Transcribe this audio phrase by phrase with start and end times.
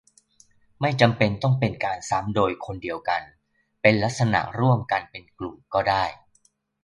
[0.81, 3.21] ไม่จำเป็นต้องเป็นการซ้ำโดยคนเดียวกัน-
[3.81, 6.03] เป็นลักษณะร่วมกันเป็นกลุ่มก็ได้